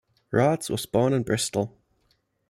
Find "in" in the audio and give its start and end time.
1.13-1.21